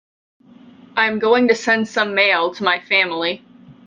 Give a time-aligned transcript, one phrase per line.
[0.97, 3.45] I am going to send some mail to my family.